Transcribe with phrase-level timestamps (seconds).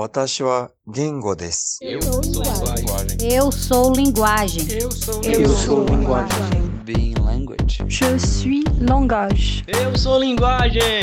[0.00, 1.78] 私は言語です。
[1.82, 3.18] Eu sou linguagem.
[3.20, 4.66] Eu sou linguagem.
[4.72, 6.62] Eu sou Eu sou linguagem.
[6.86, 7.84] Being language.
[7.86, 9.62] Je suis langage.
[9.68, 11.02] Eu sou linguagem.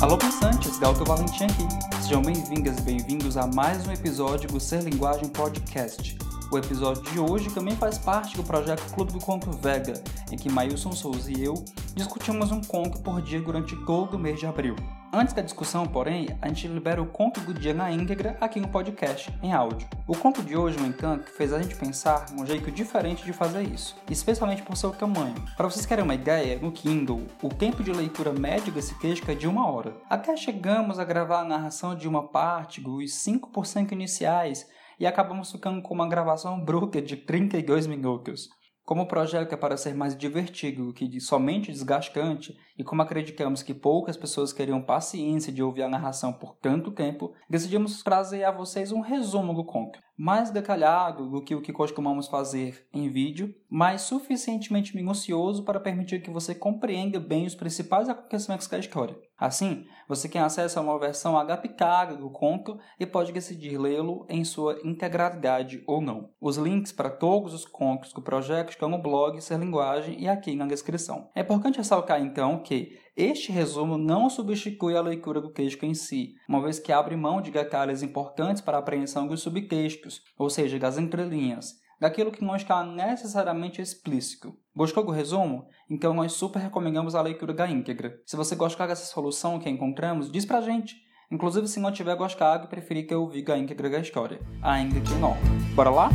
[0.00, 1.66] Alô pensantes, Galto Valentim aqui.
[2.04, 6.16] Sejam bem-vindas e bem-vindos a mais um episódio do Ser Linguagem Podcast.
[6.52, 9.94] O episódio de hoje também faz parte do projeto Clube do Conto Vega,
[10.32, 11.54] em que Mailson Souza e eu
[12.00, 14.74] discutimos um conto por dia durante todo o mês de abril.
[15.12, 18.68] Antes da discussão, porém, a gente libera o conto do dia na íntegra aqui no
[18.68, 19.86] podcast, em áudio.
[20.06, 23.64] O conto de hoje, no entanto, fez a gente pensar num jeito diferente de fazer
[23.64, 25.34] isso, especialmente por seu tamanho.
[25.58, 29.34] Para vocês terem uma ideia, no Kindle, o tempo de leitura médio desse texto é
[29.34, 29.94] de uma hora.
[30.08, 34.66] Até chegamos a gravar a narração de uma parte, os 5% iniciais,
[34.98, 38.48] e acabamos ficando com uma gravação bruta de 32 minutos.
[38.90, 43.74] Como o projeto é para ser mais divertido que somente desgastante, e como acreditamos que
[43.74, 48.90] poucas pessoas queriam paciência de ouvir a narração por tanto tempo, decidimos trazer a vocês
[48.90, 54.00] um resumo do conto, mais detalhado do que o que costumamos fazer em vídeo, mas
[54.00, 59.14] suficientemente minucioso para permitir que você compreenda bem os principais acontecimentos da história.
[59.38, 64.44] Assim, você tem acesso a uma versão agapicada do conto e pode decidir lê-lo em
[64.44, 66.28] sua integralidade ou não.
[66.38, 70.54] Os links para todos os contos do projeto estão no blog Ser Linguagem e aqui
[70.54, 71.30] na descrição.
[71.34, 72.69] É importante ressaltar então que
[73.16, 77.40] este resumo não substitui a leitura do texto em si, uma vez que abre mão
[77.40, 82.56] de detalhes importantes para a apreensão dos subtextos, ou seja, das entrelinhas, daquilo que não
[82.56, 84.54] está necessariamente explícito.
[84.74, 85.66] Gostou do resumo?
[85.90, 88.14] Então nós super recomendamos a leitura da íntegra.
[88.24, 90.96] Se você gostar dessa solução que encontramos, diz pra gente.
[91.30, 95.14] Inclusive, se não tiver gostado, preferir que eu viga a íntegra da história, ainda que
[95.14, 95.36] não.
[95.76, 96.10] Bora lá?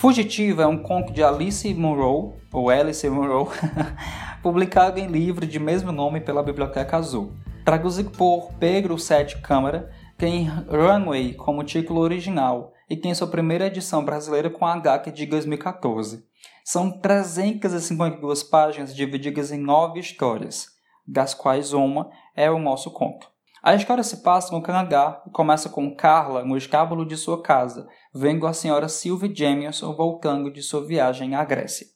[0.00, 3.48] Fugitiva é um conto de Alice Munro, ou Alice Munro,
[4.42, 7.34] publicado em livro de mesmo nome pela Biblioteca Azul.
[7.66, 14.02] Traduzido por Pedro Sete Câmara, tem Runway como título original e tem sua primeira edição
[14.02, 16.24] brasileira com a HQ de 2014.
[16.64, 20.68] São 352 páginas divididas em nove histórias,
[21.06, 23.29] das quais uma é o nosso conto.
[23.62, 27.86] A história se passa no Canadá e começa com Carla no estábulo de sua casa,
[28.14, 31.86] vendo a senhora Sylvie Jamieson voltando de sua viagem à Grécia.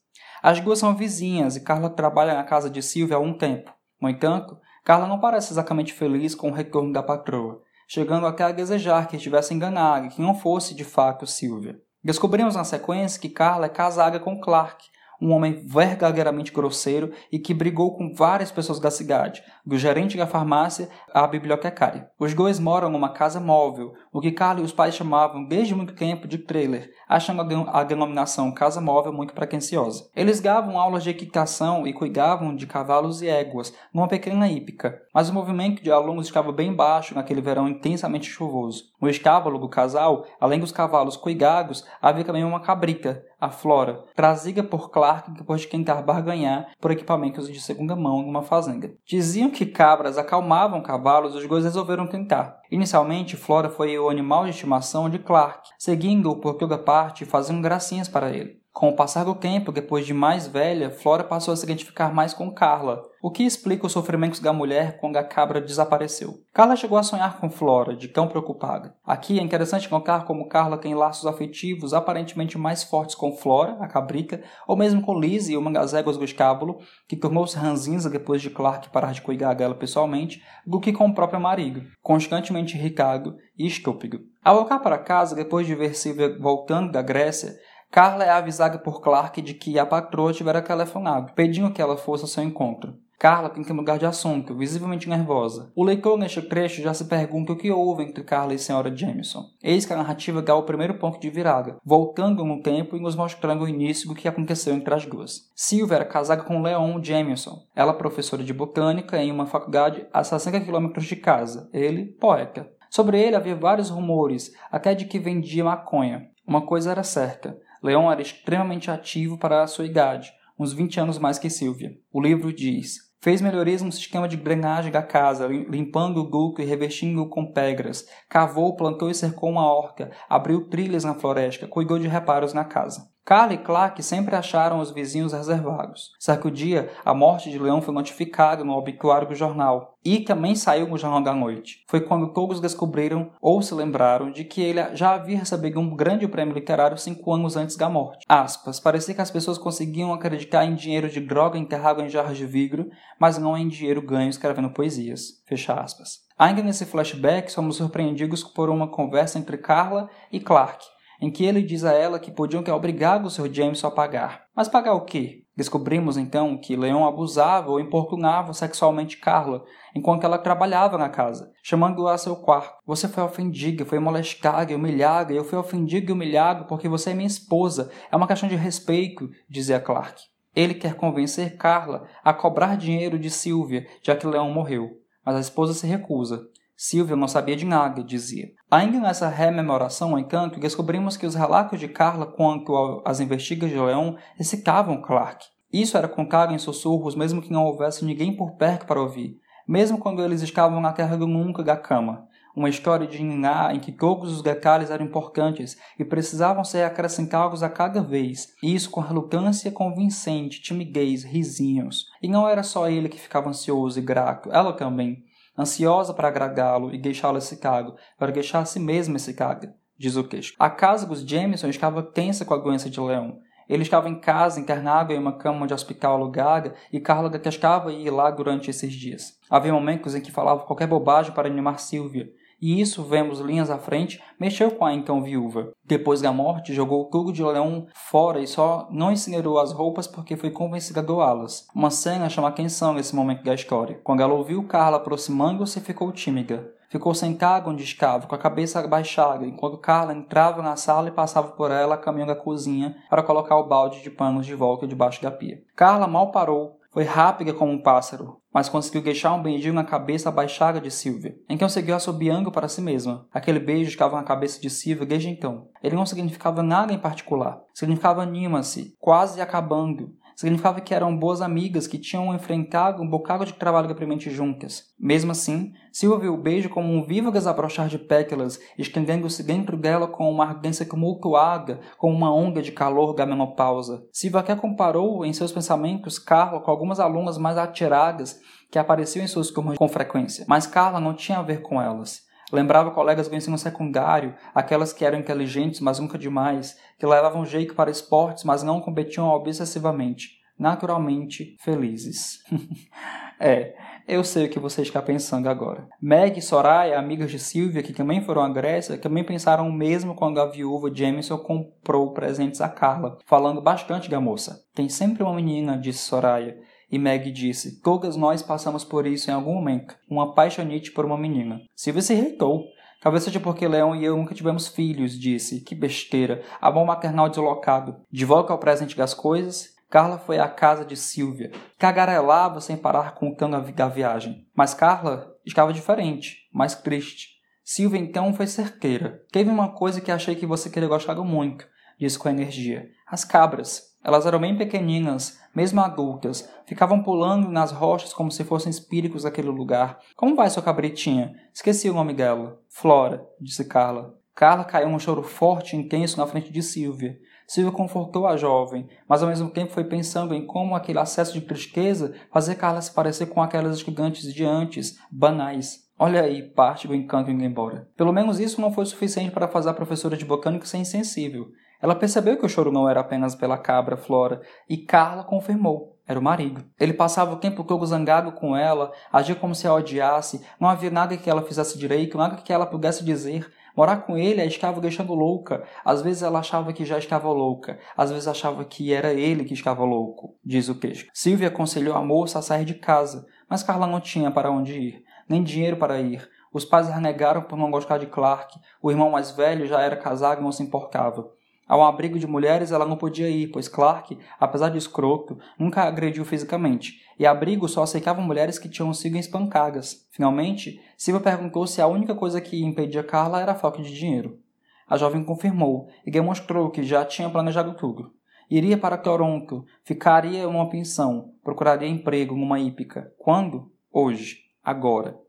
[0.42, 3.72] As duas são vizinhas e Carla trabalha na casa de Sylvie há um tempo.
[3.98, 8.52] No entanto, Carla não parece exatamente feliz com o retorno da patroa, chegando até a
[8.52, 11.81] desejar que estivesse enganada e que não fosse de fato Sylvia.
[12.02, 14.84] Descobrimos na sequência que Carla é casada com Clark,
[15.20, 20.26] um homem verdadeiramente grosseiro e que brigou com várias pessoas da cidade, do gerente da
[20.26, 22.08] farmácia à bibliotecária.
[22.19, 25.94] Os dois moram numa casa móvel, o que Carla e os pais chamavam desde muito
[25.94, 30.08] tempo de trailer, achando a denominação casa móvel muito pretensiosa.
[30.14, 35.28] Eles davam aulas de equitação e cuidavam de cavalos e éguas numa pequena hípica, mas
[35.28, 38.84] o movimento de alunos estava bem baixo naquele verão intensamente chuvoso.
[39.00, 44.62] No estábulo do casal, além dos cavalos cuidados, havia também uma cabrita, a Flora, trazida
[44.62, 48.93] por Clark depois de tentar barganhar por equipamentos de segunda mão numa fazenda.
[49.06, 52.59] Diziam que cabras acalmavam cavalos e os dois resolveram tentar.
[52.71, 57.62] Inicialmente, Flora foi o animal de estimação de Clark, seguindo-o por toda parte e fazendo
[57.62, 58.63] gracinhas para ele.
[58.74, 62.34] Com o passar do tempo, depois de mais velha, Flora passou a se identificar mais
[62.34, 66.40] com Carla, o que explica os sofrimentos da mulher quando a cabra desapareceu.
[66.52, 68.92] Carla chegou a sonhar com Flora, de tão preocupada.
[69.06, 73.86] Aqui é interessante notar como Carla tem laços afetivos aparentemente mais fortes com Flora, a
[73.86, 78.50] cabrita, ou mesmo com Lizzie, uma das éguas do estábulo, que tornou-se ranzinza depois de
[78.50, 83.68] Clark parar de cuidar dela pessoalmente, do que com o próprio marido, constantemente irritado e
[83.68, 84.18] estúpido.
[84.44, 87.54] Ao voltar para casa, depois de ver Silvia voltando da Grécia,
[87.90, 92.24] Carla é avisada por Clark de que a patroa tivera telefonado, pedindo que ela fosse
[92.24, 92.94] ao seu encontro.
[93.24, 95.72] Carla tem que mudar de assunto, visivelmente nervosa.
[95.74, 99.46] O leitor neste trecho já se pergunta o que houve entre Carla e senhora Jameson.
[99.62, 103.16] Eis que a narrativa dá o primeiro ponto de virada, voltando no tempo e nos
[103.16, 105.50] mostrando o início do que aconteceu entre as duas.
[105.54, 107.62] Silvia era casada com Leon Jameson.
[107.75, 111.70] Ela é professora de botânica em uma faculdade a 60 km de casa.
[111.72, 112.69] Ele, poeta.
[112.90, 116.28] Sobre ele havia vários rumores, até de que vendia maconha.
[116.46, 117.58] Uma coisa era certa.
[117.84, 121.92] Leon era extremamente ativo para a sua idade, uns 20 anos mais que Sylvia.
[122.10, 126.64] O livro diz: Fez melhorias no sistema de drenagem da casa, limpando o duto e
[126.64, 128.06] revestindo-o com pedras.
[128.26, 130.10] Cavou, plantou e cercou uma horta.
[130.31, 131.69] Abriu trilhas na floresta.
[131.69, 133.13] Cuidou de reparos na casa.
[133.25, 136.12] Carla e Clark sempre acharam os vizinhos reservados.
[136.19, 140.87] Certo dia, a morte de Leão foi notificada no obituário do jornal e também saiu
[140.87, 141.82] no Jornal da Noite.
[141.88, 146.29] Foi quando todos descobriram ou se lembraram de que ele já havia recebido um grande
[146.29, 148.26] prêmio literário cinco anos antes da morte.
[148.29, 152.44] Aspas, parecia que as pessoas conseguiam acreditar em dinheiro de droga enterrado em jarras de
[152.44, 155.43] vidro, mas não em dinheiro ganho escrevendo poesias.
[155.47, 156.23] Fecha aspas.
[156.38, 160.85] Ainda nesse flashback, somos surpreendidos por uma conversa entre Carla e Clark,
[161.25, 163.50] em que ele diz a ela que podiam ter obrigado o Sr.
[163.50, 164.44] Jameson a pagar.
[164.55, 165.43] Mas pagar o quê?
[165.56, 169.65] Descobrimos então que Leon abusava ou importunava sexualmente Carla
[169.97, 172.75] enquanto ela trabalhava na casa, chamando-a a seu quarto.
[172.85, 177.15] Você foi ofendida, foi molestada e humilhada, eu fui ofendido e humilhado porque você é
[177.15, 177.91] minha esposa.
[178.12, 180.23] É uma questão de respeito, dizia Clark.
[180.55, 184.91] Ele quer convencer Carla a cobrar dinheiro de Sylvia, já que Leon morreu,
[185.25, 186.49] mas a esposa se recusa.
[186.76, 188.49] Silvia não sabia de nada, dizia.
[188.71, 193.79] Ainda nessa rememoração, no entanto, descobrimos que os relatos de Carla quanto às investigas de
[193.79, 195.47] Leão excitavam Clark.
[195.73, 199.99] Isso era contado em sussurros, mesmo que não houvesse ninguém por perto para ouvir, mesmo
[199.99, 202.29] quando eles estavam na terra do nunca da cama.
[202.56, 207.65] Uma história de Niná em que todos os detalhes eram importantes e precisavam ser acrescentados
[207.65, 212.06] a cada vez, isso com relutância convincente, timidez, risinhos.
[212.23, 215.24] E não era só ele que ficava ansioso e grato, ela também
[215.58, 220.16] ansiosa para agradá-lo e deixá-lo esse cargo, para deixar a si mesma esse cargo, diz
[220.16, 220.54] o queixo.
[220.58, 223.38] A casa dos Jameson estava tensa com a doença de Leão.
[223.68, 228.10] Ele estava em casa, internado em uma cama de hospital alugada, e Carla detestava ir
[228.10, 229.38] lá durante esses dias.
[229.48, 232.28] Havia momentos em que falava qualquer bobagem para animar Silvia,
[232.64, 235.70] e isso, vemos linhas à frente, mexeu com a então viúva.
[235.84, 240.06] Depois da morte, jogou o cubo de leão fora e só não incinerou as roupas
[240.06, 241.69] porque foi convencida a doá-las.
[241.75, 244.00] Uma cena chama atenção nesse momento da história.
[244.02, 246.72] Quando ela ouviu Carla aproximando-se, ficou tímida.
[246.88, 251.49] Ficou sentada onde estava, com a cabeça abaixada, enquanto Carla entrava na sala e passava
[251.49, 255.31] por ela caminho da cozinha para colocar o balde de panos de volta debaixo da
[255.31, 255.61] pia.
[255.76, 260.29] Carla mal parou foi rápida como um pássaro, mas conseguiu deixar um beijinho na cabeça
[260.29, 261.35] abaixada de Silvia.
[261.50, 263.26] Então seguiu assobiando para si mesma.
[263.32, 265.67] Aquele beijo ficava na cabeça de Silvia desde então.
[265.82, 267.61] Ele não significava nada em particular.
[267.75, 273.52] Significava anima-se, quase acabando, significava que eram boas amigas que tinham enfrentado um bocado de
[273.52, 274.84] trabalho deprimente juntas.
[274.98, 280.06] Mesmo assim, Silvia viu o beijo como um vivo desabrochar de pétalas, estendendo-se dentro dela
[280.08, 284.06] com uma ardência tumultuada, como uma onda de calor da menopausa.
[284.12, 288.40] Silvia até comparou em seus pensamentos Carla com algumas alunas mais atiradas
[288.70, 292.25] que apareciam em suas turmas com frequência, mas Carla não tinha a ver com elas.
[292.54, 297.74] Lembrava colegas do ensino secundário, aquelas que eram inteligentes, mas nunca demais, que levavam jeito
[297.74, 302.44] para esportes, mas não competiam obsessivamente, naturalmente felizes.
[303.40, 303.74] é,
[304.06, 305.88] eu sei o que você está pensando agora.
[306.00, 310.14] Meg e Soraya, amigas de Sylvia, que também foram à Grécia, também pensaram o mesmo
[310.14, 314.64] quando a viúva Jameson comprou presentes a Carla, falando bastante da moça.
[314.72, 316.56] Tem sempre uma menina, disse Soraya.
[316.90, 319.96] E Meg disse: Todas nós passamos por isso em algum momento.
[320.08, 321.60] Uma paixonite por uma menina.
[321.75, 322.64] Silvia se irritou.
[323.00, 325.60] Talvez seja porque Leão e eu nunca tivemos filhos, disse.
[325.60, 326.42] Que besteira.
[326.60, 327.96] Amor maternal deslocado.
[328.10, 331.52] De volta ao presente das coisas, Carla foi à casa de Silvia.
[331.78, 334.46] Cagarelava sem parar contando a viagem.
[334.56, 337.34] Mas Carla estava diferente, mais triste.
[337.62, 339.22] Silvia então foi certeira.
[339.30, 341.66] Teve uma coisa que achei que você queria gostar muito,
[341.98, 342.88] disse com energia.
[343.06, 343.94] As cabras.
[344.04, 349.48] Elas eram bem pequeninas, mesmo adultas, ficavam pulando nas rochas como se fossem espíritos daquele
[349.48, 349.98] lugar.
[350.14, 351.34] Como vai sua cabritinha?
[351.54, 352.60] Esqueci o nome dela.
[352.68, 354.14] Flora, disse Carla.
[354.34, 357.16] Carla caiu num choro forte e intenso na frente de Silvia.
[357.46, 361.40] Silvia confortou a jovem, mas ao mesmo tempo foi pensando em como aquele acesso de
[361.40, 365.84] tristeza fazia Carla se parecer com aquelas estudantes de antes, banais.
[365.96, 367.88] Olha aí, parte do encanto indo embora.
[367.96, 371.46] Pelo menos isso não foi suficiente para fazer a professora de botânica ser insensível.
[371.85, 375.99] Ela percebeu que o choro não era apenas pela cabra Flora, e Carla confirmou.
[376.09, 376.64] Era o marido.
[376.81, 380.91] Ele passava o tempo todo zangado com ela, agia como se a odiasse, não havia
[380.91, 383.53] nada que ela fizesse direito, nada que ela pudesse dizer.
[383.76, 385.62] Morar com ele a estava deixando louca.
[385.85, 389.53] Às vezes ela achava que já estava louca, às vezes achava que era ele que
[389.53, 391.09] estava louco, diz o queixo.
[391.12, 395.05] Silvia aconselhou a moça a sair de casa, mas Carla não tinha para onde ir,
[395.29, 396.26] nem dinheiro para ir.
[396.50, 400.41] Os pais renegaram por não gostar de Clark, o irmão mais velho já era casado
[400.41, 401.29] e não se importava.
[401.66, 406.25] Ao abrigo de mulheres ela não podia ir, pois Clark, apesar de escroto, nunca agrediu
[406.25, 410.06] fisicamente, e abrigo só aceitavam mulheres que tinham sido espancadas.
[410.11, 414.38] Finalmente, Silva perguntou se a única coisa que impedia Carla era a falta de dinheiro.
[414.87, 418.12] A jovem confirmou e demonstrou que já tinha planejado tudo.
[418.50, 423.11] Iria para Toronto, ficaria em uma pensão, procuraria emprego numa hípica.
[423.18, 423.73] Quando?
[423.90, 424.44] Hoje.
[424.62, 425.24] Agora.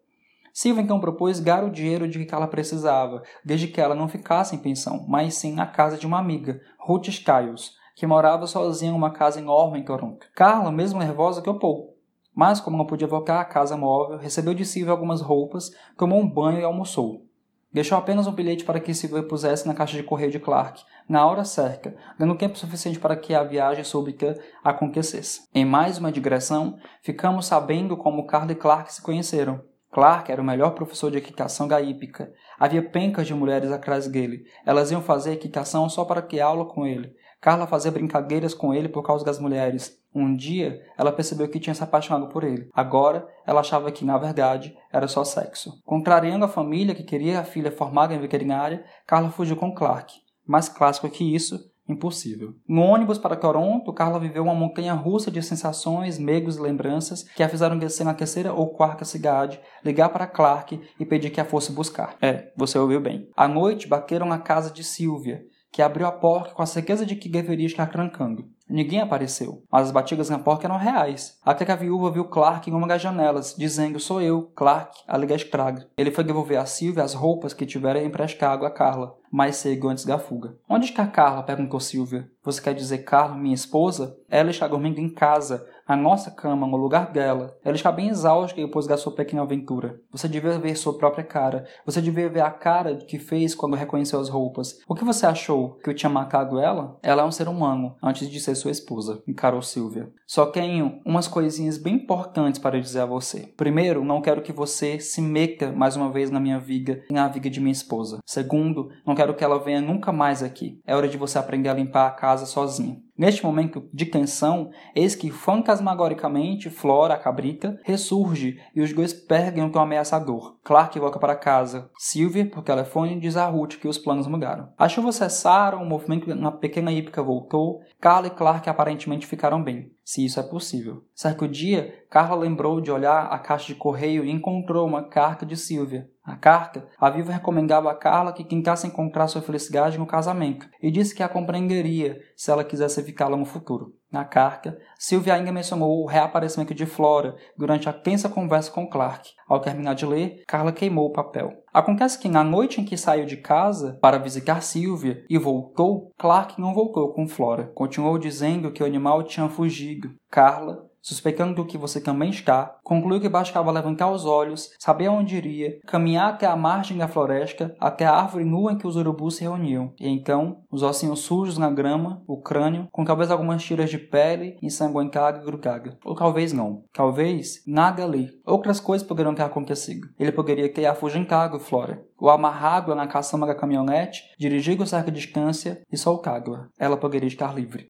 [0.57, 4.55] Silva então propôs dar o dinheiro de que ela precisava, desde que ela não ficasse
[4.55, 7.73] em pensão, mas sim na casa de uma amiga, Ruth Skiles.
[7.93, 10.27] que morava sozinha em uma casa enorme em Toronto.
[10.33, 11.97] Carla, mesmo nervosa, topou.
[12.33, 16.29] Mas, como não podia voltar à casa móvel, recebeu de Silvia algumas roupas, tomou um
[16.29, 17.25] banho e almoçou.
[17.73, 21.27] Deixou apenas um bilhete para que Silvia pusesse na caixa de correio de Clark, na
[21.27, 25.41] hora certa, dando tempo suficiente para que a viagem súbita acontecesse.
[25.53, 29.74] Em mais uma digressão, ficamos sabendo como Carla e Clark se conheceram.
[29.95, 32.29] Clark era o melhor professor de equitação gaípica.
[32.59, 34.43] Havia pencas de mulheres atrás dele.
[34.65, 37.15] Elas iam fazer equitação só para ter aula com ele.
[37.39, 39.97] Carla fazia brincadeiras com ele por causa das mulheres.
[40.13, 42.69] Um dia, ela percebeu que tinha se apaixonado por ele.
[42.73, 45.81] Agora, ela achava que, na verdade, era só sexo.
[45.85, 50.13] Contrariando a família que queria a filha formada em veterinária, Carla fugiu com Clark.
[50.45, 52.53] Mais clássico que isso, impossível.
[52.67, 57.43] No ônibus para Toronto, Carla viveu uma montanha russa de sensações, megos e lembranças que
[57.43, 61.45] a fizeram descer na terceira ou quarta cidade, ligar para Clark e pedir que a
[61.45, 62.15] fosse buscar.
[62.21, 63.29] É, você ouviu bem.
[63.35, 67.17] À noite, bateram na casa de Sylvia, que abriu a porta com a certeza de
[67.17, 68.45] que deveria estar trancando.
[68.67, 71.37] Ninguém apareceu, mas as batidas na porta eram reais.
[71.45, 75.17] Até que a viúva viu Clark em uma das janelas, dizendo: Sou eu, Clark, a
[75.17, 75.85] liga estraga.
[75.97, 80.05] Ele foi devolver a Sylvia as roupas que tivera emprestado a Carla, mais cedo antes
[80.05, 80.55] da fuga.
[80.69, 81.43] Onde está Carla?
[81.43, 82.31] perguntou Sylvia.
[82.41, 84.15] Você quer dizer Carla, minha esposa?
[84.29, 87.57] Ela está dormindo em casa, a nossa cama, no lugar dela.
[87.63, 89.99] Ela está bem exausta depois da sua pequena aventura.
[90.11, 91.65] Você devia ver sua própria cara.
[91.85, 94.79] Você devia ver a cara que fez quando reconheceu as roupas.
[94.87, 95.75] O que você achou?
[95.83, 96.97] Que eu tinha marcado ela?
[97.01, 100.11] Ela é um ser humano, antes de ser sua esposa, encarou Silvia.
[100.27, 103.51] Só tenho umas coisinhas bem importantes para dizer a você.
[103.57, 107.27] Primeiro, não quero que você se meta mais uma vez na minha vida e na
[107.27, 108.19] vida de minha esposa.
[108.25, 110.79] Segundo, não quero que ela venha nunca mais aqui.
[110.85, 113.04] É hora de você aprender a limpar a casa sozinha.
[113.17, 119.63] Neste momento de tensão, eis que fantasmagoricamente Flora, a cabrita, ressurge e os dois perdem
[119.63, 120.57] o tom ameaçador.
[120.61, 121.89] Clark volta para casa.
[121.97, 124.67] Sylvia, por telefone, diz a Ruth que os planos mudaram.
[124.77, 127.79] As chuvas cessaram, o movimento na pequena hípica voltou.
[128.01, 131.05] Carla e Clark aparentemente ficaram bem, se isso é possível.
[131.13, 135.55] Certo dia, Carla lembrou de olhar a caixa de correio e encontrou uma carta de
[135.55, 136.09] Sylvia.
[136.25, 140.89] Na carta, a viva recomendava a Carla que tentasse encontrar sua felicidade no casamento e
[140.89, 143.93] disse que a compreenderia se ela quisesse ficá-la no futuro.
[144.11, 149.29] Na carta, Sylvia ainda mencionou o reaparecimento de Flora durante a tensa conversa com Clark.
[149.47, 151.51] Ao terminar de ler, Carla queimou o papel.
[151.73, 156.59] Acontece que na noite em que saiu de casa para visitar Sylvia e voltou, Clark
[156.61, 157.71] não voltou com Flora.
[157.75, 160.11] Continuou dizendo que o animal tinha fugido.
[160.31, 165.35] Carla suspeitando do que você também está, concluiu que bastava levantar os olhos, saber onde
[165.35, 169.35] iria, caminhar até a margem da floresta, até a árvore nua em que os urubus
[169.35, 173.89] se reuniam, e então, os ossinhos sujos na grama, o crânio, com talvez algumas tiras
[173.89, 175.97] de pele ensanguentada e grudada.
[176.03, 176.83] Ou talvez não.
[176.91, 178.29] Talvez nada ali.
[178.45, 180.07] Outras coisas poderiam ter acontecido.
[180.17, 185.97] Ele poderia ter afugentado Flora, ou amarrado na caçamba da caminhonete, dirigido certa distância e
[185.97, 186.67] soltado-a.
[186.79, 187.87] Ela poderia estar livre.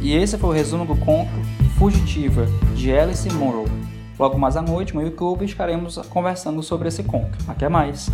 [0.00, 1.30] E esse foi o resumo do conto
[1.78, 3.64] Fugitiva, de Alice Munro.
[4.18, 7.36] Logo mais à noite, no YouTube, estaremos conversando sobre esse conto.
[7.46, 8.10] Até mais!